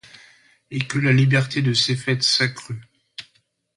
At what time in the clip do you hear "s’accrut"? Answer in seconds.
2.23-2.81